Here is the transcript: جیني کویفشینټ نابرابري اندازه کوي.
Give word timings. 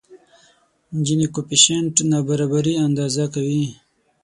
جیني 1.05 1.27
کویفشینټ 1.35 1.95
نابرابري 2.09 2.73
اندازه 2.87 3.25
کوي. 3.33 3.63